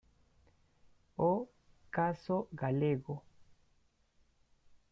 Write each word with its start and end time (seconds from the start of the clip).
O 1.31 1.47
caso 1.95 2.37
galego". 2.51 3.15